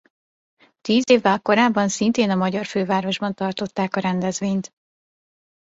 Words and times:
Tíz 0.81 1.03
évvel 1.09 1.41
korábban 1.41 1.89
szintén 1.89 2.29
a 2.29 2.35
magyar 2.35 2.65
fővárosban 2.65 3.33
tartották 3.33 3.95
a 3.95 3.99
rendezvényt. 3.99 4.73